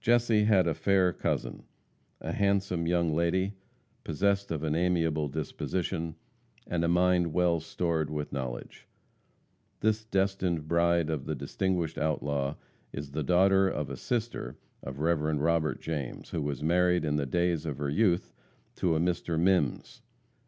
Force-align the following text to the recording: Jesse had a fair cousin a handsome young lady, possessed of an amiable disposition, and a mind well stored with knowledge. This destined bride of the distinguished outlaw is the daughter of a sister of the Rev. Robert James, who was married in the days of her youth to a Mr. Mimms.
Jesse 0.00 0.42
had 0.42 0.66
a 0.66 0.74
fair 0.74 1.12
cousin 1.12 1.62
a 2.20 2.32
handsome 2.32 2.88
young 2.88 3.14
lady, 3.14 3.54
possessed 4.02 4.50
of 4.50 4.64
an 4.64 4.74
amiable 4.74 5.28
disposition, 5.28 6.16
and 6.66 6.82
a 6.82 6.88
mind 6.88 7.32
well 7.32 7.60
stored 7.60 8.10
with 8.10 8.32
knowledge. 8.32 8.88
This 9.78 10.04
destined 10.04 10.66
bride 10.66 11.10
of 11.10 11.26
the 11.26 11.36
distinguished 11.36 11.96
outlaw 11.96 12.56
is 12.92 13.12
the 13.12 13.22
daughter 13.22 13.68
of 13.68 13.88
a 13.88 13.96
sister 13.96 14.58
of 14.82 14.96
the 14.96 15.02
Rev. 15.04 15.38
Robert 15.38 15.80
James, 15.80 16.30
who 16.30 16.42
was 16.42 16.60
married 16.60 17.04
in 17.04 17.14
the 17.14 17.24
days 17.24 17.64
of 17.64 17.78
her 17.78 17.88
youth 17.88 18.32
to 18.74 18.96
a 18.96 18.98
Mr. 18.98 19.38
Mimms. 19.38 20.02